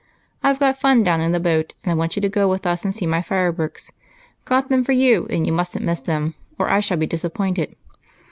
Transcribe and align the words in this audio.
I 0.41 0.51
've 0.51 0.57
got 0.57 0.79
Fun 0.81 1.03
down 1.03 1.21
in 1.21 1.31
the 1.31 1.39
boat, 1.39 1.75
and 1.83 1.91
I 1.91 1.93
want 1.93 2.15
you 2.15 2.23
to 2.23 2.27
go 2.27 2.47
with 2.47 2.65
us 2.65 2.83
and 2.83 2.91
see 2.91 3.05
my 3.05 3.21
fire 3.21 3.51
works. 3.51 3.91
Got 4.45 4.67
them 4.69 4.79
up 4.79 4.85
for 4.87 4.93
you, 4.93 5.27
and 5.29 5.45
you 5.45 5.53
mustn't 5.53 5.85
miss 5.85 5.99
them, 5.99 6.33
or 6.57 6.71
I 6.71 6.79
shall 6.79 6.97
be 6.97 7.05
disappointed." 7.05 7.75